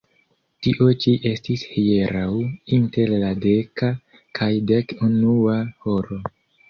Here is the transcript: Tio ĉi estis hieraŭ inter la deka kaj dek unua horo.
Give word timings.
Tio 0.67 0.87
ĉi 1.03 1.11
estis 1.31 1.65
hieraŭ 1.73 2.31
inter 2.77 3.13
la 3.25 3.29
deka 3.45 3.93
kaj 4.41 4.51
dek 4.73 4.97
unua 5.09 5.59
horo. 5.85 6.23